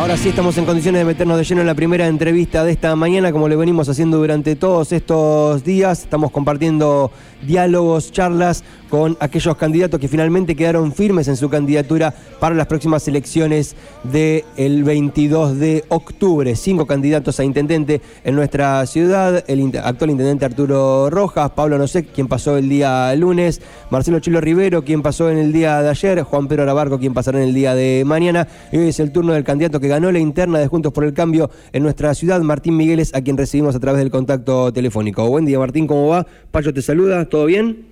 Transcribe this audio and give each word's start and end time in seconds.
Ahora 0.00 0.16
sí 0.16 0.30
estamos 0.30 0.56
en 0.56 0.64
condiciones 0.64 1.02
de 1.02 1.04
meternos 1.04 1.36
de 1.36 1.44
lleno 1.44 1.60
en 1.60 1.66
la 1.66 1.74
primera 1.74 2.06
entrevista 2.06 2.64
de 2.64 2.72
esta 2.72 2.96
mañana, 2.96 3.32
como 3.32 3.50
lo 3.50 3.58
venimos 3.58 3.86
haciendo 3.86 4.16
durante 4.16 4.56
todos 4.56 4.92
estos 4.92 5.62
días. 5.62 6.00
Estamos 6.00 6.30
compartiendo 6.30 7.12
diálogos, 7.42 8.10
charlas 8.10 8.64
con 8.88 9.16
aquellos 9.20 9.56
candidatos 9.56 10.00
que 10.00 10.08
finalmente 10.08 10.56
quedaron 10.56 10.92
firmes 10.92 11.28
en 11.28 11.36
su 11.36 11.48
candidatura 11.48 12.12
para 12.40 12.56
las 12.56 12.66
próximas 12.66 13.06
elecciones 13.06 13.76
del 14.02 14.82
22 14.82 15.58
de 15.58 15.84
octubre. 15.88 16.56
Cinco 16.56 16.86
candidatos 16.86 17.38
a 17.38 17.44
intendente 17.44 18.00
en 18.24 18.34
nuestra 18.34 18.84
ciudad. 18.86 19.44
El 19.46 19.70
actual 19.78 20.10
intendente 20.10 20.44
Arturo 20.44 21.08
Rojas, 21.10 21.50
Pablo 21.50 21.78
Nosek, 21.78 22.10
quien 22.12 22.26
pasó 22.26 22.56
el 22.56 22.68
día 22.68 23.14
lunes, 23.14 23.60
Marcelo 23.90 24.18
Chilo 24.18 24.40
Rivero, 24.40 24.82
quien 24.82 25.02
pasó 25.02 25.30
en 25.30 25.38
el 25.38 25.52
día 25.52 25.82
de 25.82 25.90
ayer, 25.90 26.22
Juan 26.22 26.48
Pedro 26.48 26.62
Arabarco, 26.62 26.98
quien 26.98 27.14
pasará 27.14 27.38
en 27.40 27.48
el 27.48 27.54
día 27.54 27.74
de 27.74 28.02
mañana. 28.04 28.48
Y 28.72 28.78
hoy 28.78 28.88
es 28.88 28.98
el 28.98 29.12
turno 29.12 29.34
del 29.34 29.44
candidato 29.44 29.78
que 29.78 29.89
ganó 29.90 30.10
la 30.10 30.18
interna 30.18 30.58
de 30.58 30.68
Juntos 30.68 30.92
por 30.92 31.04
el 31.04 31.12
Cambio 31.12 31.50
en 31.72 31.82
nuestra 31.82 32.14
ciudad, 32.14 32.40
Martín 32.40 32.76
Migueles, 32.76 33.14
a 33.14 33.22
quien 33.22 33.36
recibimos 33.36 33.76
a 33.76 33.80
través 33.80 34.00
del 34.00 34.10
contacto 34.10 34.72
telefónico. 34.72 35.28
Buen 35.28 35.44
día, 35.44 35.58
Martín, 35.58 35.86
¿cómo 35.86 36.08
va? 36.08 36.26
Pacho 36.50 36.72
te 36.72 36.80
saluda, 36.80 37.26
¿todo 37.26 37.44
bien? 37.44 37.90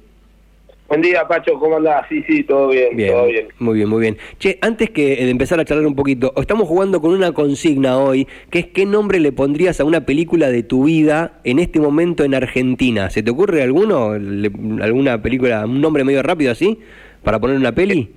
Buen 0.88 1.02
día, 1.02 1.28
Pacho, 1.28 1.58
¿cómo 1.58 1.76
andás? 1.76 2.06
Sí, 2.08 2.24
sí, 2.26 2.44
todo 2.44 2.68
bien, 2.68 2.96
todo 2.96 3.26
bien. 3.26 3.48
Muy 3.58 3.74
bien, 3.74 3.88
muy 3.90 4.00
bien. 4.00 4.16
Che, 4.38 4.58
antes 4.62 4.88
que 4.88 5.16
de 5.16 5.28
empezar 5.28 5.60
a 5.60 5.64
charlar 5.66 5.86
un 5.86 5.94
poquito, 5.94 6.32
estamos 6.36 6.66
jugando 6.66 7.02
con 7.02 7.12
una 7.12 7.32
consigna 7.32 7.98
hoy, 7.98 8.26
que 8.48 8.60
es 8.60 8.66
qué 8.68 8.86
nombre 8.86 9.20
le 9.20 9.30
pondrías 9.30 9.80
a 9.80 9.84
una 9.84 10.06
película 10.06 10.50
de 10.50 10.62
tu 10.62 10.84
vida 10.84 11.40
en 11.44 11.58
este 11.58 11.78
momento 11.78 12.24
en 12.24 12.34
Argentina. 12.34 13.10
¿Se 13.10 13.22
te 13.22 13.30
ocurre 13.30 13.62
alguno? 13.62 14.12
¿Alguna 14.12 15.20
película, 15.20 15.66
un 15.66 15.82
nombre 15.82 16.04
medio 16.04 16.22
rápido 16.22 16.52
así, 16.52 16.78
para 17.22 17.38
poner 17.38 17.58
una 17.58 17.72
peli? 17.72 18.14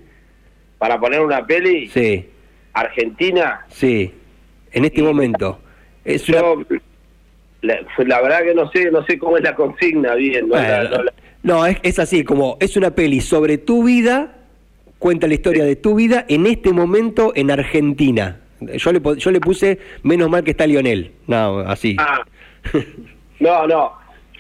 ¿Para 0.78 0.98
poner 0.98 1.20
una 1.20 1.46
peli? 1.46 1.90
Sí. 1.90 2.26
¿Argentina? 2.74 3.66
Sí, 3.70 4.12
en 4.72 4.86
este 4.86 5.02
momento. 5.02 5.60
Es 6.04 6.28
la, 6.30 8.22
verdad 8.22 8.44
que 8.44 8.56
no 8.56 8.72
sé, 8.72 8.90
no 8.90 9.06
sé 9.06 9.20
cómo 9.20 9.38
es 9.38 9.44
la 9.44 9.56
consigna 9.56 10.16
bien. 10.16 10.50
¿no? 10.50 10.56
No, 11.44 11.66
es, 11.66 11.78
es 11.84 12.00
así, 12.00 12.24
como 12.24 12.58
es 12.60 12.76
una 12.76 12.92
peli 12.92 13.22
sobre 13.22 13.58
tu 13.58 13.84
vida, 13.84 14.36
cuenta 15.00 15.28
la 15.28 15.36
historia 15.36 15.64
de 15.64 15.76
tu 15.76 15.96
vida 15.96 16.26
en 16.28 16.48
este 16.48 16.74
momento 16.74 17.34
en 17.36 17.52
Argentina. 17.52 18.40
Yo 18.62 18.92
le, 18.92 19.02
yo 19.18 19.32
le 19.32 19.40
puse, 19.40 19.80
menos 20.04 20.30
mal 20.30 20.44
que 20.44 20.52
está 20.52 20.68
Lionel. 20.68 21.12
No, 21.28 21.60
así. 21.60 21.96
Ah. 22.00 22.24
No, 23.40 23.66
no. 23.66 23.92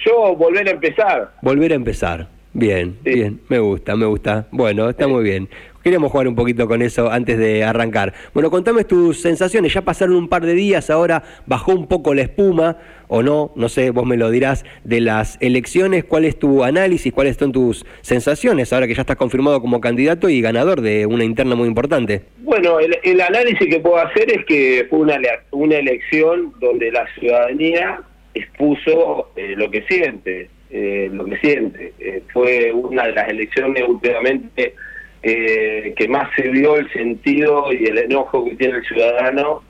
Yo 0.05 0.35
volver 0.35 0.67
a 0.67 0.71
empezar. 0.71 1.33
Volver 1.41 1.71
a 1.71 1.75
empezar. 1.75 2.27
Bien, 2.53 2.97
bien, 3.01 3.41
me 3.49 3.59
gusta, 3.59 3.95
me 3.95 4.05
gusta. 4.05 4.47
Bueno, 4.51 4.89
está 4.89 5.07
muy 5.07 5.23
bien. 5.23 5.49
Queríamos 5.83 6.11
jugar 6.11 6.27
un 6.27 6.35
poquito 6.35 6.67
con 6.67 6.81
eso 6.81 7.09
antes 7.09 7.37
de 7.37 7.63
arrancar. 7.63 8.13
Bueno, 8.33 8.51
contame 8.51 8.83
tus 8.83 9.21
sensaciones. 9.21 9.73
Ya 9.73 9.81
pasaron 9.81 10.15
un 10.15 10.29
par 10.29 10.45
de 10.45 10.53
días, 10.53 10.89
ahora 10.89 11.23
bajó 11.47 11.73
un 11.73 11.87
poco 11.87 12.13
la 12.13 12.21
espuma, 12.21 12.77
o 13.07 13.23
no, 13.23 13.51
no 13.55 13.67
sé, 13.67 13.89
vos 13.89 14.05
me 14.05 14.15
lo 14.15 14.29
dirás, 14.29 14.63
de 14.83 15.01
las 15.01 15.37
elecciones. 15.41 16.03
¿Cuál 16.03 16.25
es 16.25 16.37
tu 16.37 16.63
análisis? 16.63 17.11
¿Cuáles 17.11 17.35
son 17.37 17.51
tus 17.51 17.85
sensaciones 18.01 18.71
ahora 18.71 18.87
que 18.87 18.93
ya 18.93 19.01
estás 19.01 19.17
confirmado 19.17 19.59
como 19.59 19.81
candidato 19.81 20.29
y 20.29 20.39
ganador 20.39 20.81
de 20.81 21.05
una 21.07 21.23
interna 21.23 21.55
muy 21.55 21.67
importante? 21.67 22.21
Bueno, 22.39 22.79
el, 22.79 23.21
análisis 23.21 23.67
que 23.67 23.79
puedo 23.79 23.97
hacer 23.97 24.31
es 24.31 24.45
que 24.45 24.85
fue 24.89 24.99
una, 24.99 25.17
una 25.51 25.77
elección 25.77 26.53
donde 26.59 26.91
la 26.91 27.07
ciudadanía 27.19 28.01
expuso 28.33 29.31
eh, 29.35 29.55
lo 29.57 29.69
que 29.71 29.81
siente, 29.83 30.49
eh, 30.69 31.09
lo 31.11 31.25
que 31.25 31.37
siente. 31.37 31.93
Eh, 31.99 32.23
fue 32.31 32.71
una 32.71 33.07
de 33.07 33.13
las 33.13 33.29
elecciones 33.29 33.83
últimamente 33.87 34.75
eh, 35.23 35.93
que 35.95 36.07
más 36.07 36.29
se 36.35 36.49
vio 36.49 36.77
el 36.77 36.91
sentido 36.91 37.71
y 37.71 37.85
el 37.85 37.97
enojo 37.99 38.45
que 38.45 38.55
tiene 38.55 38.77
el 38.77 38.85
ciudadano 38.85 39.61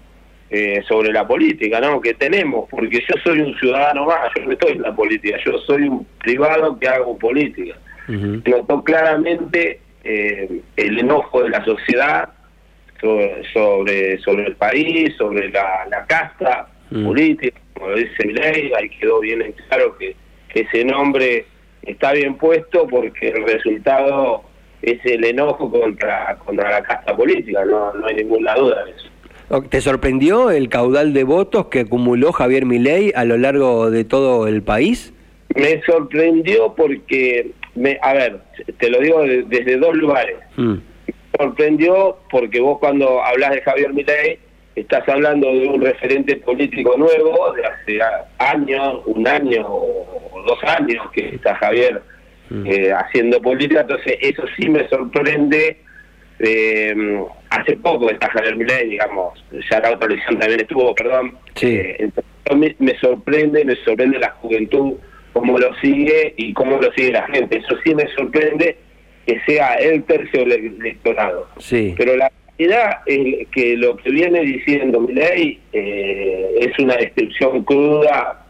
eh, 0.50 0.82
sobre 0.88 1.12
la 1.12 1.28
política, 1.28 1.82
¿no? 1.82 2.00
Que 2.00 2.14
tenemos, 2.14 2.70
porque 2.70 3.00
yo 3.00 3.16
soy 3.24 3.42
un 3.42 3.58
ciudadano 3.58 4.06
más, 4.06 4.30
yo 4.36 4.46
no 4.46 4.52
estoy 4.52 4.74
en 4.74 4.82
la 4.82 4.96
política, 4.96 5.38
yo 5.46 5.58
soy 5.60 5.84
un 5.90 6.06
privado 6.20 6.78
que 6.80 6.88
hago 6.88 7.18
política. 7.18 7.76
Notó 8.08 8.84
claramente 8.84 9.80
eh, 10.04 10.62
el 10.76 11.00
enojo 11.00 11.44
de 11.44 11.50
la 11.50 11.64
sociedad 11.64 12.30
sobre, 13.00 14.20
sobre, 14.20 14.48
el 14.48 14.56
país, 14.56 15.16
sobre 15.18 15.50
la, 15.50 15.86
la 15.90 16.06
casta 16.06 16.68
política, 16.90 17.58
como 17.74 17.90
lo 17.90 17.96
dice 17.96 18.26
mi 18.26 18.34
ley, 18.34 18.72
ahí 18.78 18.90
quedó 18.90 19.22
bien 19.22 19.54
claro 19.70 19.98
que 19.98 20.16
ese 20.54 20.84
nombre 20.84 21.46
está 21.84 22.12
bien 22.12 22.36
puesto 22.36 22.86
porque 22.88 23.30
el 23.30 23.44
resultado 23.44 24.44
es 24.82 25.00
el 25.06 25.24
enojo 25.24 25.70
contra, 25.70 26.38
contra 26.46 26.72
la 26.72 26.84
casta 26.84 27.16
política, 27.16 27.64
no, 27.66 27.94
no 27.94 28.08
hay 28.08 28.16
ninguna 28.16 28.56
duda 28.56 28.84
de 28.86 28.92
eso. 28.92 29.12
¿Te 29.70 29.82
sorprendió 29.82 30.50
el 30.50 30.70
caudal 30.70 31.14
de 31.14 31.26
votos 31.26 31.66
que 31.66 31.82
acumuló 31.82 32.32
Javier 32.32 32.66
Milei 32.66 33.12
a 33.14 33.26
lo 33.26 33.38
largo 33.38 33.92
de 33.92 34.06
todo 34.06 34.48
el 34.48 34.64
país? 34.64 35.14
Me 35.56 35.82
sorprendió 35.82 36.74
porque, 36.74 37.52
me, 37.76 38.00
a 38.02 38.14
ver, 38.14 38.40
te 38.80 38.90
lo 38.90 39.00
digo 39.02 39.22
desde 39.24 39.78
dos 39.78 39.94
lugares. 39.96 40.38
Mm. 40.56 40.76
Me 40.76 41.38
sorprendió 41.38 42.18
porque 42.30 42.62
vos 42.62 42.80
cuando 42.80 43.22
hablas 43.22 43.52
de 43.52 43.62
Javier 43.62 43.94
Milei 43.94 44.40
estás 44.76 45.08
hablando 45.10 45.52
de 45.52 45.68
un 45.68 45.82
referente 45.82 46.38
político 46.38 46.96
nuevo 46.98 47.52
de 47.54 47.66
hace 47.66 48.00
años, 48.38 49.02
un 49.06 49.28
año 49.28 49.68
o 49.68 50.44
dos 50.48 50.64
años 50.64 51.06
que 51.12 51.36
está 51.36 51.56
Javier 51.56 52.02
Mm. 52.52 52.68
Eh, 52.68 52.92
haciendo 52.92 53.42
política, 53.42 53.82
entonces 53.82 54.18
eso 54.20 54.44
sí 54.58 54.68
me 54.68 54.88
sorprende. 54.90 55.78
Eh, 56.38 56.94
hace 57.50 57.78
poco 57.78 58.10
está 58.10 58.30
Javier 58.30 58.58
Milei, 58.58 58.90
digamos, 58.90 59.42
ya 59.70 59.80
la 59.80 59.92
otra 59.92 60.08
elección 60.08 60.38
también 60.38 60.60
estuvo, 60.60 60.94
perdón. 60.94 61.38
Eh, 61.62 62.10
me, 62.54 63.00
sorprende, 63.00 63.64
me 63.64 63.76
sorprende 63.78 64.20
la 64.20 64.32
juventud, 64.32 64.96
cómo 65.32 65.58
lo 65.58 65.74
sigue 65.76 66.34
y 66.36 66.52
cómo 66.52 66.78
lo 66.78 66.92
sigue 66.92 67.14
la 67.14 67.26
gente. 67.28 67.60
Eso 67.60 67.78
sí 67.86 67.96
me 67.96 68.08
sorprende 68.10 68.76
que 69.26 69.40
sea 69.46 69.76
el 69.76 70.04
tercio 70.04 70.42
electorado. 70.42 71.48
Sí. 71.58 71.94
Pero 71.98 72.18
la 72.18 72.30
realidad 72.58 72.98
es 73.06 73.48
que 73.50 73.78
lo 73.78 73.96
que 73.96 74.10
viene 74.10 74.42
diciendo 74.42 75.00
Milei 75.00 75.58
es 75.72 76.78
una 76.80 76.98
descripción 76.98 77.64
cruda, 77.64 78.46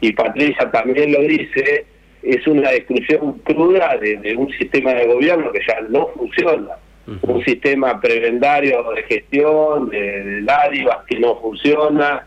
y 0.00 0.12
Patricia 0.12 0.70
también 0.72 1.12
lo 1.12 1.20
dice, 1.20 1.84
es 2.22 2.46
una 2.46 2.70
descripción 2.70 3.38
cruda 3.44 3.96
de, 3.96 4.34
un 4.36 4.50
sistema 4.52 4.92
de 4.94 5.06
gobierno 5.06 5.52
que 5.52 5.60
ya 5.66 5.80
no 5.88 6.08
funciona. 6.08 6.76
Un 7.22 7.44
sistema 7.44 8.00
prebendario 8.00 8.84
de 8.94 9.02
gestión, 9.02 9.88
de, 9.88 10.42
dádivas 10.42 10.98
que 11.06 11.18
no 11.18 11.40
funciona, 11.40 12.24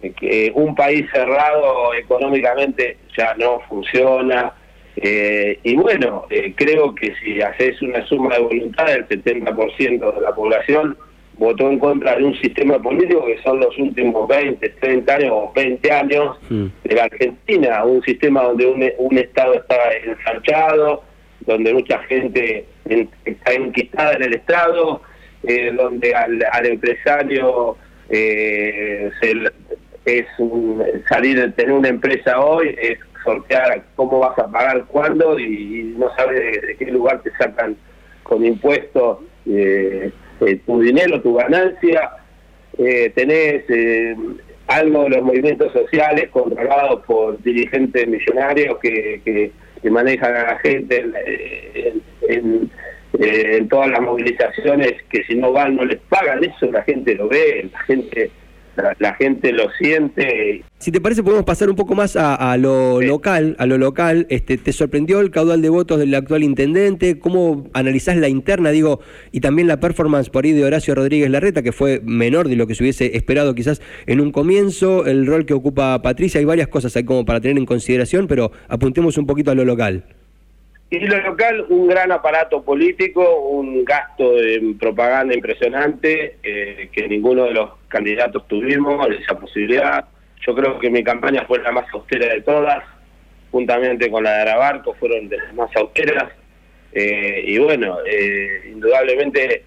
que 0.00 0.50
un 0.54 0.74
país 0.74 1.06
cerrado 1.12 1.92
económicamente 1.94 2.96
ya 3.16 3.34
no 3.34 3.60
funciona. 3.68 4.54
Eh, 4.96 5.58
y 5.62 5.74
bueno, 5.76 6.26
eh, 6.30 6.54
creo 6.56 6.94
que 6.94 7.14
si 7.16 7.42
haces 7.42 7.80
una 7.82 8.06
suma 8.06 8.36
de 8.36 8.42
voluntad 8.42 8.86
del 8.86 9.06
70% 9.06 10.14
de 10.14 10.20
la 10.20 10.34
población, 10.34 10.96
votó 11.38 11.70
en 11.70 11.78
contra 11.78 12.16
de 12.16 12.24
un 12.24 12.34
sistema 12.40 12.80
político 12.80 13.24
que 13.26 13.38
son 13.42 13.60
los 13.60 13.76
últimos 13.78 14.28
20, 14.28 14.68
30 14.68 15.14
años 15.14 15.30
o 15.32 15.52
20 15.54 15.92
años 15.92 16.36
mm. 16.50 16.66
de 16.84 16.94
la 16.94 17.04
Argentina, 17.04 17.84
un 17.84 18.02
sistema 18.02 18.42
donde 18.42 18.66
un, 18.66 18.90
un 18.98 19.18
Estado 19.18 19.54
está 19.54 19.76
ensanchado, 20.04 21.02
donde 21.46 21.74
mucha 21.74 21.98
gente 22.04 22.66
está 23.24 23.52
enquistada 23.52 24.14
en 24.14 24.22
el 24.22 24.34
Estado, 24.34 25.02
eh, 25.44 25.72
donde 25.76 26.14
al, 26.14 26.44
al 26.52 26.66
empresario 26.66 27.76
eh, 28.08 29.10
es 30.04 30.26
salir 31.08 31.40
de 31.40 31.48
tener 31.52 31.72
una 31.72 31.88
empresa 31.88 32.40
hoy, 32.40 32.76
es 32.80 32.98
sortear 33.24 33.84
cómo 33.96 34.18
vas 34.18 34.38
a 34.38 34.48
pagar 34.48 34.84
cuándo 34.86 35.38
y, 35.38 35.94
no 35.96 36.14
sabes 36.16 36.40
de, 36.40 36.76
qué 36.76 36.86
lugar 36.86 37.22
te 37.22 37.30
sacan 37.32 37.76
con 38.22 38.44
impuestos. 38.44 39.18
Eh, 39.46 40.12
eh, 40.46 40.60
tu 40.66 40.80
dinero, 40.80 41.20
tu 41.20 41.34
ganancia, 41.34 42.10
eh, 42.78 43.10
tenés 43.14 43.64
eh, 43.68 44.16
algo 44.66 45.04
de 45.04 45.10
los 45.10 45.22
movimientos 45.22 45.72
sociales 45.72 46.28
controlados 46.30 47.04
por 47.06 47.42
dirigentes 47.42 48.08
millonarios 48.08 48.78
que, 48.78 49.20
que, 49.24 49.52
manejan 49.90 50.36
a 50.36 50.44
la 50.44 50.58
gente 50.60 51.04
en, 52.28 52.70
en, 53.18 53.68
todas 53.68 53.90
las 53.90 54.00
movilizaciones 54.00 54.94
que 55.10 55.24
si 55.24 55.34
no 55.34 55.52
van 55.52 55.74
no 55.74 55.84
les 55.84 55.98
pagan, 56.08 56.42
eso 56.44 56.70
la 56.70 56.82
gente 56.84 57.16
lo 57.16 57.28
ve, 57.28 57.68
la 57.72 57.80
gente 57.80 58.30
la, 58.98 59.14
gente 59.14 59.52
lo 59.52 59.70
siente. 59.72 60.64
Si 60.78 60.90
te 60.90 61.00
parece, 61.00 61.22
podemos 61.22 61.44
pasar 61.44 61.68
un 61.68 61.76
poco 61.76 61.94
más 61.94 62.16
a, 62.16 62.56
lo 62.56 63.00
local. 63.00 63.56
A 63.58 63.66
lo 63.66 63.78
local, 63.78 64.26
este, 64.30 64.58
¿te 64.58 64.72
sorprendió 64.72 65.20
el 65.20 65.30
caudal 65.30 65.62
de 65.62 65.68
votos 65.68 65.98
del 65.98 66.14
actual 66.14 66.42
intendente? 66.42 67.18
¿Cómo 67.18 67.70
analizás 67.72 68.16
la 68.16 68.28
interna, 68.28 68.70
digo, 68.70 69.00
y 69.30 69.40
también 69.40 69.68
la 69.68 69.80
performance 69.80 70.30
por 70.30 70.44
ahí 70.44 70.52
de 70.52 70.64
Horacio 70.64 70.94
Rodríguez 70.94 71.30
Larreta, 71.30 71.62
que 71.62 71.72
fue 71.72 72.00
menor 72.04 72.48
de 72.48 72.56
lo 72.56 72.66
que 72.66 72.74
se 72.74 72.82
hubiese 72.82 73.16
esperado 73.16 73.54
quizás 73.54 73.80
en 74.06 74.20
un 74.20 74.32
comienzo, 74.32 75.06
el 75.06 75.26
rol 75.26 75.46
que 75.46 75.54
ocupa 75.54 76.00
Patricia, 76.02 76.38
hay 76.38 76.44
varias 76.44 76.68
cosas 76.68 76.96
ahí 76.96 77.04
como 77.04 77.24
para 77.24 77.40
tener 77.40 77.58
en 77.58 77.66
consideración, 77.66 78.26
pero 78.26 78.52
apuntemos 78.68 79.18
un 79.18 79.26
poquito 79.26 79.50
a 79.50 79.54
lo 79.54 79.64
local. 79.64 80.04
Y 80.92 80.98
lo 80.98 81.18
local, 81.22 81.64
un 81.70 81.88
gran 81.88 82.12
aparato 82.12 82.62
político, 82.62 83.40
un 83.46 83.82
gasto 83.82 84.34
de 84.34 84.74
propaganda 84.78 85.34
impresionante 85.34 86.36
eh, 86.42 86.90
que 86.92 87.08
ninguno 87.08 87.44
de 87.44 87.54
los 87.54 87.70
candidatos 87.92 88.48
tuvimos 88.48 89.06
esa 89.10 89.38
posibilidad. 89.38 90.04
Yo 90.44 90.54
creo 90.54 90.78
que 90.78 90.90
mi 90.90 91.04
campaña 91.04 91.44
fue 91.46 91.60
la 91.60 91.70
más 91.70 91.86
austera 91.92 92.32
de 92.32 92.40
todas, 92.40 92.82
juntamente 93.50 94.10
con 94.10 94.24
la 94.24 94.32
de 94.32 94.40
Arabarco, 94.42 94.94
fueron 94.94 95.28
de 95.28 95.36
las 95.36 95.54
más 95.54 95.70
austeras. 95.76 96.32
Eh, 96.92 97.44
y 97.46 97.58
bueno, 97.58 97.98
eh, 98.06 98.70
indudablemente 98.72 99.64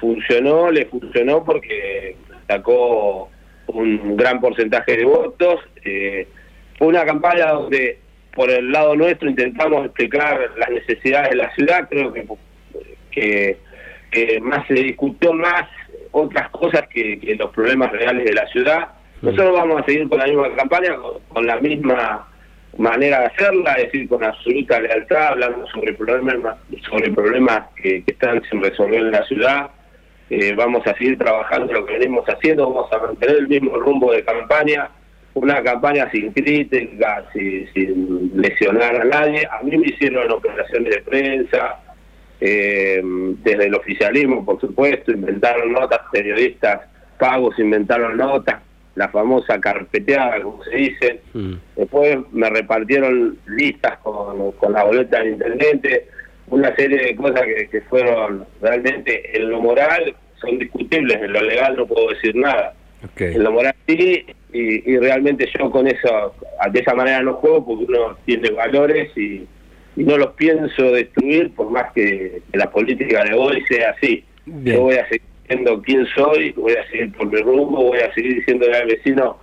funcionó, 0.00 0.70
le 0.70 0.86
funcionó 0.86 1.44
porque 1.44 2.16
sacó 2.48 3.30
un 3.68 4.16
gran 4.16 4.40
porcentaje 4.40 4.96
de 4.96 5.04
votos. 5.04 5.60
fue 6.78 6.86
una 6.88 7.04
campaña 7.04 7.52
donde 7.52 7.98
por 8.36 8.50
el 8.50 8.70
lado 8.70 8.94
nuestro 8.94 9.30
intentamos 9.30 9.86
explicar 9.86 10.38
las 10.58 10.70
necesidades 10.70 11.30
de 11.30 11.36
la 11.36 11.54
ciudad, 11.54 11.88
creo 11.88 12.12
que, 13.10 13.56
que, 14.10 14.40
más 14.40 14.66
se 14.68 14.74
discutió 14.74 15.32
más 15.32 15.68
otras 16.16 16.48
cosas 16.50 16.82
que, 16.88 17.36
los 17.38 17.50
problemas 17.50 17.92
reales 17.92 18.24
de 18.24 18.32
la 18.32 18.46
ciudad. 18.48 18.88
Nosotros 19.22 19.52
vamos 19.52 19.82
a 19.82 19.84
seguir 19.84 20.08
con 20.08 20.18
la 20.18 20.26
misma 20.26 20.54
campaña, 20.54 20.96
con, 21.28 21.46
la 21.46 21.56
misma 21.56 22.26
manera 22.78 23.20
de 23.20 23.26
hacerla, 23.26 23.72
es 23.74 23.84
decir, 23.84 24.08
con 24.08 24.22
absoluta 24.22 24.80
lealtad, 24.80 25.28
hablando 25.28 25.66
sobre 25.68 25.94
problemas, 25.94 26.56
sobre 26.88 27.10
problemas 27.10 27.62
que, 27.76 28.02
están 28.06 28.42
sin 28.50 28.62
resolver 28.62 29.00
en 29.00 29.10
la 29.12 29.24
ciudad. 29.24 29.70
Eh, 30.28 30.54
vamos 30.56 30.86
a 30.86 30.94
seguir 30.94 31.16
trabajando 31.18 31.72
lo 31.72 31.86
que 31.86 31.98
venimos 31.98 32.24
haciendo, 32.26 32.68
vamos 32.70 32.92
a 32.92 32.98
mantener 32.98 33.36
el 33.36 33.48
mismo 33.48 33.76
rumbo 33.76 34.12
de 34.12 34.24
campaña 34.24 34.90
una 35.36 35.62
campaña 35.62 36.10
sin 36.10 36.32
crítica, 36.32 37.22
sin, 37.34 38.32
lesionar 38.34 38.96
a 38.96 39.04
nadie. 39.04 39.46
A 39.50 39.62
mí 39.62 39.76
me 39.76 39.86
hicieron 39.86 40.30
operaciones 40.32 40.94
de 40.94 41.02
prensa, 41.02 41.78
eh, 42.40 43.00
desde 43.02 43.66
el 43.66 43.74
oficialismo, 43.74 44.44
por 44.44 44.60
supuesto, 44.60 45.12
inventaron 45.12 45.72
notas, 45.72 46.00
periodistas 46.12 46.80
pagos 47.18 47.58
inventaron 47.58 48.16
notas, 48.16 48.60
la 48.94 49.08
famosa 49.08 49.58
carpeteada, 49.60 50.42
como 50.42 50.62
se 50.64 50.76
dice. 50.76 51.20
Mm. 51.32 51.54
Después 51.76 52.18
me 52.32 52.50
repartieron 52.50 53.38
listas 53.46 53.98
con, 53.98 54.52
con 54.52 54.72
la 54.72 54.84
boleta 54.84 55.18
del 55.18 55.32
intendente, 55.32 56.08
una 56.48 56.74
serie 56.76 56.98
de 56.98 57.16
cosas 57.16 57.42
que, 57.42 57.68
que 57.68 57.80
fueron 57.82 58.46
realmente 58.60 59.36
en 59.36 59.50
lo 59.50 59.60
moral 59.60 60.14
son 60.40 60.58
discutibles, 60.58 61.20
en 61.20 61.32
lo 61.32 61.40
legal 61.40 61.76
no 61.76 61.86
puedo 61.86 62.08
decir 62.08 62.34
nada. 62.36 62.74
En 63.18 63.42
lo 63.42 63.52
moral 63.52 63.74
sí, 63.86 64.24
y, 64.52 64.98
realmente 64.98 65.48
yo 65.58 65.70
con 65.70 65.86
eso, 65.86 66.34
de 66.70 66.80
esa 66.80 66.94
manera 66.94 67.22
no 67.22 67.34
juego 67.34 67.64
porque 67.64 67.84
uno 67.84 68.16
tiene 68.24 68.50
valores 68.50 69.16
y, 69.16 69.46
no 70.04 70.18
los 70.18 70.32
pienso 70.34 70.92
destruir 70.92 71.50
por 71.54 71.70
más 71.70 71.92
que, 71.92 72.42
la 72.52 72.70
política 72.70 73.24
de 73.24 73.34
hoy 73.34 73.62
sea 73.68 73.90
así. 73.90 74.24
Yo 74.46 74.82
voy 74.82 74.96
a 74.96 75.04
seguir 75.08 75.22
siendo 75.46 75.82
quien 75.82 76.06
soy, 76.06 76.52
voy 76.52 76.74
a 76.74 76.86
seguir 76.90 77.12
por 77.12 77.30
mi 77.30 77.40
rumbo, 77.40 77.84
voy 77.84 77.98
a 77.98 78.12
seguir 78.14 78.36
diciéndole 78.36 78.76
al 78.76 78.86
vecino 78.86 79.38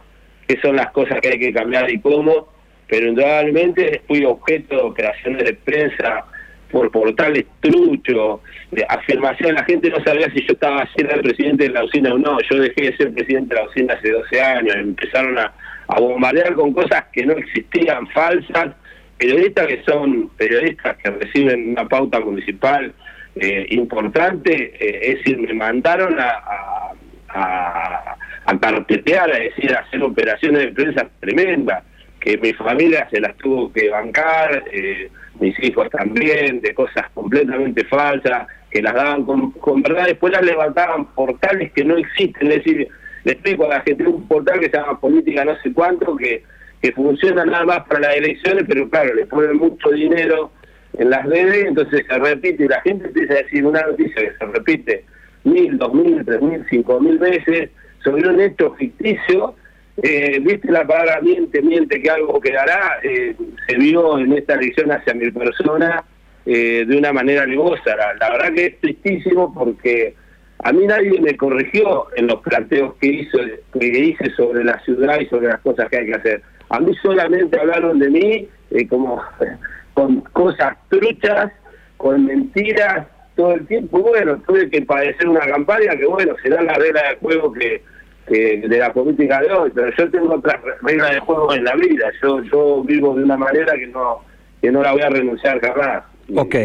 qué 0.47 0.59
son 0.61 0.75
las 0.75 0.91
cosas 0.91 1.19
que 1.21 1.29
hay 1.29 1.39
que 1.39 1.53
cambiar 1.53 1.89
y 1.89 1.99
cómo, 1.99 2.49
pero 2.87 3.07
indudablemente 3.07 4.01
fui 4.07 4.23
objeto 4.25 4.75
de 4.75 4.81
operaciones 4.81 5.45
de 5.45 5.53
prensa 5.53 6.25
por 6.73 6.89
portales 6.89 7.45
truchos, 7.61 8.41
de 8.71 8.83
afirmación, 8.89 9.53
la 9.53 9.63
gente 9.63 9.91
no 9.91 10.03
sabía 10.03 10.27
si 10.31 10.41
yo 10.41 10.53
estaba 10.53 10.87
siendo 10.95 11.13
el 11.13 11.21
presidente 11.21 11.65
de 11.65 11.69
la 11.69 11.83
usina 11.83 12.11
o 12.11 12.17
no, 12.17 12.39
yo 12.49 12.57
dejé 12.57 12.89
de 12.89 12.97
ser 12.97 13.13
presidente 13.13 13.53
de 13.53 13.61
la 13.61 13.67
usina 13.67 13.93
hace 13.93 14.09
12 14.11 14.41
años, 14.41 14.75
empezaron 14.75 15.37
a, 15.37 15.53
bombardear 15.99 16.55
con 16.55 16.73
cosas 16.73 17.03
que 17.13 17.23
no 17.23 17.33
existían, 17.33 18.07
falsas, 18.07 18.75
periodistas 19.23 19.67
que 19.67 19.83
son 19.83 20.29
periodistas 20.37 20.97
que 20.97 21.09
reciben 21.09 21.69
una 21.69 21.87
pauta 21.87 22.19
municipal 22.19 22.93
eh, 23.35 23.65
importante, 23.69 24.73
eh, 24.77 24.99
es 25.01 25.17
decir, 25.19 25.37
me 25.39 25.53
mandaron 25.53 26.19
a, 26.19 26.29
a, 26.29 26.93
a, 27.29 28.17
a 28.45 28.51
a 28.51 29.39
decir, 29.39 29.73
a 29.73 29.79
hacer 29.79 30.03
operaciones 30.03 30.61
de 30.65 30.71
prensa 30.73 31.07
tremendas, 31.21 31.83
que 32.19 32.37
mi 32.37 32.51
familia 32.51 33.07
se 33.09 33.21
las 33.21 33.35
tuvo 33.37 33.71
que 33.71 33.89
bancar, 33.89 34.65
eh, 34.71 35.09
mis 35.39 35.57
hijos 35.63 35.89
también, 35.89 36.59
de 36.59 36.73
cosas 36.73 37.09
completamente 37.13 37.85
falsas, 37.85 38.47
que 38.69 38.81
las 38.81 38.93
daban 38.93 39.23
con, 39.23 39.81
verdad, 39.83 40.07
después 40.07 40.33
las 40.33 40.43
levantaban 40.43 41.05
portales 41.15 41.71
que 41.71 41.85
no 41.85 41.95
existen, 41.95 42.51
es 42.51 42.57
decir, 42.57 42.89
le 43.23 43.31
explico 43.31 43.65
a 43.65 43.75
la 43.75 43.81
gente 43.81 44.05
un 44.05 44.27
portal 44.27 44.59
que 44.59 44.69
se 44.69 44.77
llama 44.77 44.99
Política 44.99 45.45
no 45.45 45.55
sé 45.61 45.71
cuánto, 45.71 46.17
que, 46.17 46.43
que 46.83 46.91
funciona 46.91 47.45
nada 47.45 47.65
más 47.65 47.79
para 47.87 48.01
las 48.01 48.17
elecciones, 48.17 48.65
pero 48.67 48.89
claro, 48.89 49.15
le 49.15 49.25
ponen 49.25 49.55
mucho 49.55 49.89
dinero 49.89 50.51
en 50.97 51.09
las 51.09 51.25
redes, 51.25 51.65
entonces 51.65 52.05
se 52.07 52.17
repite 52.19 52.65
y 52.65 52.67
la 52.67 52.81
gente 52.81 53.07
empieza 53.07 53.33
a 53.33 53.37
decir 53.37 53.65
una 53.65 53.81
noticia 53.81 54.21
que 54.21 54.37
se 54.37 54.45
repite 54.45 55.05
mil, 55.45 55.77
dos 55.77 55.93
mil, 55.93 56.23
tres 56.25 56.41
mil, 56.41 56.63
cinco 56.69 56.99
mil 56.99 57.17
veces 57.17 57.69
sobre 58.03 58.27
un 58.27 58.41
hecho 58.41 58.75
ficticio 58.75 59.55
eh, 60.01 60.39
viste 60.41 60.71
la 60.71 60.85
palabra 60.85 61.21
miente, 61.21 61.61
miente 61.61 62.01
que 62.01 62.09
algo 62.09 62.41
quedará, 62.41 62.99
eh, 63.03 63.35
se 63.67 63.77
vio 63.77 64.17
en 64.17 64.33
esta 64.33 64.55
elección 64.55 64.91
hacia 64.91 65.13
mil 65.13 65.31
personas 65.31 66.03
eh, 66.45 66.83
de 66.85 66.97
una 66.97 67.13
manera 67.13 67.45
negosa. 67.45 67.95
La, 68.19 68.31
verdad 68.31 68.53
que 68.53 68.65
es 68.65 68.79
tristísimo 68.79 69.53
porque 69.53 70.15
a 70.59 70.73
mí 70.73 70.87
nadie 70.87 71.21
me 71.21 71.37
corrigió 71.37 72.07
en 72.15 72.27
los 72.27 72.41
planteos 72.41 72.95
que, 72.95 73.07
hizo, 73.07 73.37
que 73.79 73.85
hice 73.85 74.31
sobre 74.31 74.63
la 74.63 74.79
ciudad 74.83 75.19
y 75.19 75.27
sobre 75.27 75.47
las 75.47 75.61
cosas 75.61 75.87
que 75.89 75.97
hay 75.97 76.07
que 76.07 76.15
hacer. 76.15 76.41
A 76.73 76.79
mí 76.79 76.91
solamente 77.03 77.59
hablaron 77.59 77.99
de 77.99 78.09
mí 78.09 78.49
como 78.89 79.21
con 79.93 80.21
cosas 80.21 80.75
truchas, 80.89 81.51
con 81.97 82.25
mentiras 82.25 83.05
todo 83.35 83.53
el 83.53 83.67
tiempo. 83.67 83.99
Bueno, 83.99 84.41
tuve 84.47 84.67
que 84.71 84.81
padecer 84.81 85.29
una 85.29 85.41
campaña 85.41 85.95
que, 85.95 86.07
bueno, 86.07 86.33
será 86.41 86.63
la 86.63 86.73
regla 86.73 87.09
de 87.09 87.15
juego 87.17 87.53
que 87.53 87.83
de 88.27 88.77
la 88.79 88.91
política 88.91 89.41
de 89.41 89.51
hoy, 89.51 89.71
pero 89.75 89.91
yo 89.95 90.09
tengo 90.09 90.33
otras 90.33 90.59
reglas 90.81 91.11
de 91.11 91.19
juego 91.19 91.53
en 91.53 91.63
la 91.65 91.75
vida, 91.75 92.09
yo 92.21 92.41
yo 92.43 92.81
vivo 92.83 93.13
de 93.15 93.23
una 93.25 93.37
manera 93.37 93.73
que 93.73 93.87
no 93.87 94.21
que 94.61 94.71
no 94.71 94.81
la 94.81 94.93
voy 94.93 95.01
a 95.01 95.09
renunciar 95.09 95.59
jamás. 95.59 96.03
Ok, 96.33 96.55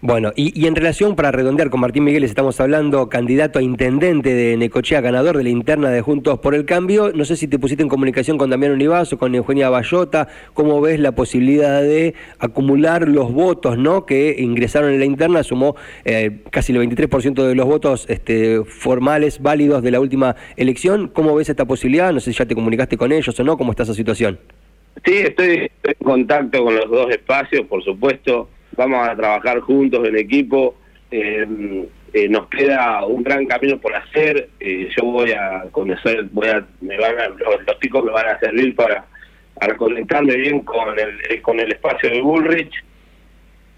bueno, 0.00 0.32
y, 0.36 0.66
en 0.66 0.74
relación, 0.74 1.14
para 1.16 1.30
redondear, 1.30 1.68
con 1.68 1.80
Martín 1.80 2.02
Miguel 2.02 2.24
estamos 2.24 2.58
hablando, 2.60 3.10
candidato 3.10 3.58
a 3.58 3.62
intendente 3.62 4.32
de 4.32 4.56
Necochea, 4.56 5.02
ganador 5.02 5.36
de 5.36 5.42
la 5.42 5.50
interna 5.50 5.90
de 5.90 6.00
Juntos 6.00 6.38
por 6.38 6.54
el 6.54 6.64
Cambio. 6.64 7.12
No 7.12 7.26
sé 7.26 7.36
si 7.36 7.46
te 7.46 7.58
pusiste 7.58 7.82
en 7.82 7.90
comunicación 7.90 8.38
con 8.38 8.48
Damián 8.48 8.72
Univaso, 8.72 9.18
con 9.18 9.34
Eugenia 9.34 9.68
Bayota, 9.68 10.28
¿cómo 10.54 10.80
ves 10.80 10.98
la 10.98 11.12
posibilidad 11.12 11.82
de 11.82 12.14
acumular 12.38 13.06
los 13.06 13.32
votos 13.32 13.76
¿no? 13.76 14.06
que 14.06 14.34
ingresaron 14.38 14.92
en 14.92 14.98
la 14.98 15.04
interna? 15.04 15.42
Sumó 15.42 15.76
eh, 16.06 16.40
casi 16.50 16.72
el 16.72 16.78
23% 16.80 17.46
de 17.46 17.54
los 17.54 17.66
votos 17.66 18.06
este, 18.08 18.64
formales, 18.64 19.42
válidos 19.42 19.82
de 19.82 19.90
la 19.90 20.00
última 20.00 20.36
elección. 20.56 21.08
¿Cómo 21.08 21.34
ves 21.34 21.50
esta 21.50 21.66
posibilidad? 21.66 22.12
No 22.14 22.20
sé 22.20 22.32
si 22.32 22.38
ya 22.38 22.46
te 22.46 22.54
comunicaste 22.54 22.96
con 22.96 23.12
ellos 23.12 23.38
o 23.38 23.44
no, 23.44 23.58
¿cómo 23.58 23.72
está 23.72 23.82
esa 23.82 23.94
situación? 23.94 24.38
Sí, 25.04 25.18
estoy 25.18 25.70
en 25.82 25.94
contacto 26.02 26.64
con 26.64 26.74
los 26.74 26.90
dos 26.90 27.10
espacios, 27.10 27.66
por 27.66 27.84
supuesto 27.84 28.48
vamos 28.76 29.08
a 29.08 29.16
trabajar 29.16 29.60
juntos 29.60 30.06
en 30.06 30.16
equipo. 30.16 30.76
Eh, 31.10 31.46
eh, 32.14 32.28
nos 32.28 32.48
queda 32.48 33.04
un 33.06 33.22
gran 33.22 33.46
camino 33.46 33.78
por 33.78 33.94
hacer. 33.94 34.48
Eh, 34.60 34.88
yo 34.96 35.04
voy 35.04 35.32
a 35.32 35.64
conocer, 35.70 36.24
voy 36.32 36.48
a, 36.48 36.64
me 36.80 36.98
van 36.98 37.14
los, 37.38 37.80
chicos 37.80 38.04
me 38.04 38.12
van 38.12 38.28
a 38.28 38.38
servir 38.38 38.74
para, 38.74 39.04
para 39.54 39.76
conectarme 39.76 40.36
bien 40.36 40.60
con 40.60 40.98
el, 40.98 41.42
con 41.42 41.58
el 41.60 41.72
espacio 41.72 42.10
de 42.10 42.20
Bullrich, 42.20 42.72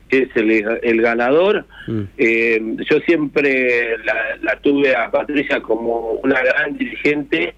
que 0.09 0.23
es 0.23 0.37
el, 0.37 1.01
ganador. 1.01 1.65
Mm. 1.87 2.83
yo 2.83 2.99
siempre 3.01 3.99
la, 3.99 4.37
la, 4.43 4.57
tuve 4.61 4.95
a 4.95 5.11
Patricia 5.11 5.61
como 5.61 6.13
una 6.23 6.41
gran 6.43 6.77
dirigente. 6.77 7.55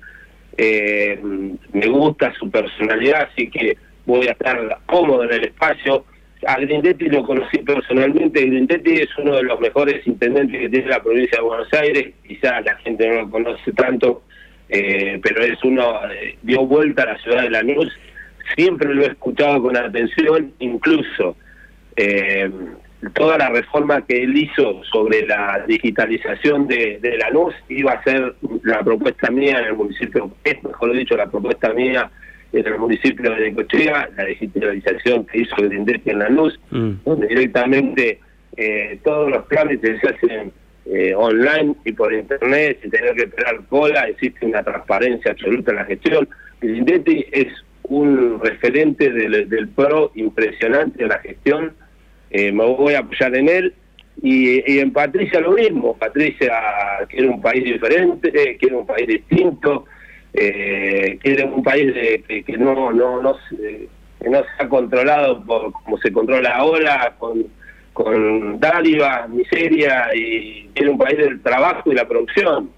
me 0.59 1.87
gusta 1.87 2.35
su 2.39 2.51
personalidad, 2.51 3.29
así 3.33 3.49
que 3.51 3.77
voy 4.05 4.29
a 4.29 4.33
estar 4.33 4.79
cómodo 4.87 5.25
en 5.25 5.33
el 5.33 5.45
espacio 5.45 6.05
a 6.45 6.59
Grindetti 6.59 7.09
lo 7.09 7.25
conocí 7.25 7.59
personalmente. 7.59 8.45
Grindetti 8.45 8.93
es 8.95 9.09
uno 9.19 9.37
de 9.37 9.45
los 9.45 9.59
mejores 9.61 10.07
intendentes 10.07 10.61
que 10.61 10.69
tiene 10.69 10.89
la 10.89 11.03
provincia 11.03 11.39
de 11.39 11.45
Buenos 11.45 11.73
Aires. 11.73 12.15
Quizás 12.27 12.65
la 12.65 12.77
gente 12.79 13.09
no 13.09 13.23
lo 13.23 13.31
conoce 13.31 13.73
tanto, 13.73 14.23
eh, 14.69 15.19
pero 15.23 15.43
es 15.43 15.63
uno, 15.65 16.01
eh, 16.11 16.37
dio 16.43 16.67
vuelta 16.67 17.03
a 17.03 17.07
la 17.07 17.19
ciudad 17.19 17.43
de 17.43 17.51
Lanús. 17.51 17.93
Siempre 18.55 18.95
lo 18.95 19.03
he 19.03 19.09
escuchado 19.09 19.63
con 19.63 19.77
atención, 19.77 20.53
incluso 20.59 21.37
eh, 21.97 22.51
toda 23.15 23.39
la 23.39 23.49
reforma 23.49 24.05
que 24.07 24.23
él 24.23 24.37
hizo 24.37 24.83
sobre 24.85 25.27
la 25.27 25.65
digitalización 25.67 26.67
de, 26.67 26.99
de 27.01 27.19
Lanús 27.19 27.55
iba 27.69 27.93
a 27.93 28.05
ser 28.05 28.35
la 28.63 28.83
propuesta 28.83 29.31
mía 29.31 29.61
en 29.61 29.67
el 29.67 29.75
municipio, 29.75 30.31
es 30.45 30.63
mejor 30.63 30.93
dicho, 30.93 31.17
la 31.17 31.27
propuesta 31.27 31.73
mía 31.73 32.11
en 32.53 32.67
el 32.67 32.79
municipio 32.79 33.31
de 33.31 33.51
Necochea, 33.51 34.11
la 34.17 34.25
digitalización 34.25 35.27
que 35.27 35.39
hizo 35.39 35.57
el 35.57 35.73
INDEC 35.73 36.07
en 36.07 36.19
la 36.19 36.29
luz, 36.29 36.59
mm. 36.71 36.91
donde 37.05 37.27
directamente 37.29 38.21
eh, 38.57 38.99
todos 39.05 39.31
los 39.31 39.47
trámites 39.49 40.01
se 40.01 40.09
hacen 40.09 40.53
eh, 40.87 41.15
online 41.15 41.75
y 41.85 41.93
por 41.93 42.13
internet, 42.13 42.79
sin 42.81 42.91
tener 42.91 43.15
que 43.15 43.25
esperar 43.25 43.61
cola, 43.69 44.09
existe 44.09 44.47
una 44.47 44.63
transparencia 44.63 45.33
absoluta 45.33 45.73
en 45.73 45.77
la 45.77 45.85
gestión. 45.85 46.29
El 46.61 46.77
INDETI 46.77 47.27
es 47.33 47.49
un 47.83 48.41
referente 48.41 49.11
del, 49.11 49.69
PRO 49.75 50.13
impresionante 50.15 51.03
en 51.03 51.09
la 51.09 51.19
gestión. 51.19 51.73
me 52.33 52.51
voy 52.53 52.95
a 52.95 53.01
apoyar 53.01 53.35
en 53.35 53.49
él. 53.49 53.75
Y, 54.23 54.79
en 54.79 54.93
Patricia 54.93 55.41
lo 55.41 55.53
mismo, 55.53 55.95
Patricia 55.97 56.51
quiere 57.09 57.29
un 57.29 57.43
país 57.43 57.65
diferente, 57.65 58.57
quiere 58.59 58.75
un 58.75 58.87
país 58.87 59.07
distinto, 59.07 59.85
quiere 60.37 61.45
un 61.45 61.63
país 61.63 61.93
que, 62.27 62.57
no, 62.59 62.93
no, 62.93 63.23
no, 63.23 63.37
que 63.51 64.29
no 64.29 64.39
se 64.39 64.65
ha 64.65 64.69
controlado 64.69 65.45
por, 65.45 65.73
como 65.73 65.99
se 65.99 66.13
controla 66.13 66.57
ahora, 66.57 67.15
con, 67.19 67.47
con 67.93 68.61
dáliva, 68.61 69.27
miseria, 69.29 70.09
y 70.15 70.69
quiere 70.75 70.91
un 70.91 70.99
país 70.99 71.19
del 71.19 71.41
trabajo 71.43 71.91
y 71.91 71.95
la 71.95 72.07
producción. 72.07 72.71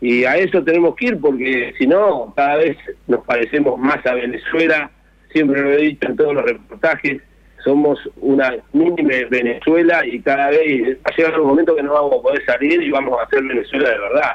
Y 0.00 0.24
a 0.24 0.36
eso 0.36 0.64
tenemos 0.64 0.96
que 0.96 1.06
ir 1.06 1.20
porque 1.20 1.74
si 1.78 1.86
no, 1.86 2.32
cada 2.34 2.56
vez 2.56 2.76
nos 3.06 3.24
parecemos 3.24 3.78
más 3.78 4.04
a 4.06 4.14
Venezuela, 4.14 4.90
siempre 5.32 5.62
lo 5.62 5.70
he 5.70 5.76
dicho 5.76 6.08
en 6.08 6.16
todos 6.16 6.34
los 6.34 6.44
reportajes, 6.44 7.22
somos 7.62 7.98
una 8.16 8.56
mínima 8.72 9.14
Venezuela 9.30 10.04
y 10.04 10.20
cada 10.20 10.50
vez 10.50 10.98
va 10.98 11.10
a 11.10 11.16
llegar 11.16 11.40
un 11.40 11.46
momento 11.46 11.76
que 11.76 11.82
no 11.82 11.92
vamos 11.92 12.18
a 12.18 12.22
poder 12.22 12.44
salir 12.44 12.82
y 12.82 12.90
vamos 12.90 13.18
a 13.20 13.28
ser 13.28 13.42
Venezuela 13.44 13.90
de 13.90 13.98
verdad. 13.98 14.32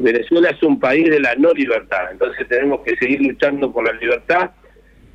Venezuela 0.00 0.50
es 0.50 0.62
un 0.62 0.78
país 0.78 1.08
de 1.08 1.20
la 1.20 1.34
no 1.36 1.52
libertad, 1.52 2.12
entonces 2.12 2.46
tenemos 2.48 2.80
que 2.80 2.96
seguir 2.96 3.20
luchando 3.20 3.72
por 3.72 3.84
la 3.84 3.92
libertad 3.98 4.50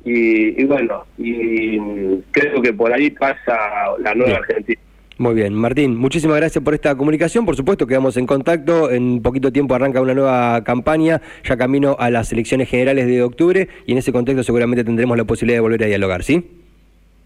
y, 0.04 0.64
bueno, 0.64 1.04
y 1.16 1.78
creo 2.30 2.60
que 2.60 2.72
por 2.72 2.92
ahí 2.92 3.10
pasa 3.10 3.56
la 3.98 4.14
nueva 4.14 4.36
Argentina. 4.36 4.80
Muy 5.16 5.34
bien, 5.34 5.54
Martín, 5.54 5.96
muchísimas 5.96 6.36
gracias 6.38 6.62
por 6.62 6.74
esta 6.74 6.94
comunicación. 6.96 7.46
Por 7.46 7.54
supuesto, 7.54 7.86
quedamos 7.86 8.16
en 8.16 8.26
contacto. 8.26 8.90
En 8.90 9.22
poquito 9.22 9.52
tiempo 9.52 9.74
arranca 9.76 10.00
una 10.00 10.12
nueva 10.12 10.64
campaña, 10.64 11.22
ya 11.44 11.56
camino 11.56 11.96
a 12.00 12.10
las 12.10 12.32
elecciones 12.32 12.68
generales 12.68 13.06
de 13.06 13.22
octubre, 13.22 13.68
y 13.86 13.92
en 13.92 13.98
ese 13.98 14.12
contexto 14.12 14.42
seguramente 14.42 14.82
tendremos 14.82 15.16
la 15.16 15.24
posibilidad 15.24 15.58
de 15.58 15.60
volver 15.60 15.84
a 15.84 15.86
dialogar, 15.86 16.24
¿sí? 16.24 16.63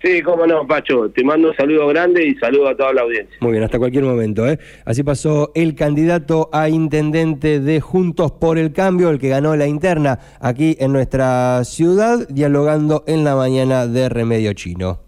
Sí, 0.02 0.22
cómo 0.22 0.46
no, 0.46 0.66
Pacho. 0.66 1.10
Te 1.10 1.24
mando 1.24 1.48
un 1.48 1.56
saludo 1.56 1.88
grande 1.88 2.24
y 2.24 2.34
saludo 2.36 2.68
a 2.68 2.76
toda 2.76 2.92
la 2.92 3.02
audiencia. 3.02 3.36
Muy 3.40 3.52
bien, 3.52 3.64
hasta 3.64 3.78
cualquier 3.78 4.04
momento. 4.04 4.48
¿eh? 4.48 4.58
Así 4.84 5.02
pasó 5.02 5.50
el 5.54 5.74
candidato 5.74 6.48
a 6.52 6.68
intendente 6.68 7.58
de 7.58 7.80
Juntos 7.80 8.30
por 8.32 8.58
el 8.58 8.72
Cambio, 8.72 9.10
el 9.10 9.18
que 9.18 9.28
ganó 9.28 9.56
la 9.56 9.66
interna 9.66 10.20
aquí 10.40 10.76
en 10.78 10.92
nuestra 10.92 11.64
ciudad, 11.64 12.28
dialogando 12.28 13.02
en 13.06 13.24
la 13.24 13.34
mañana 13.34 13.86
de 13.86 14.08
Remedio 14.08 14.52
Chino. 14.52 15.07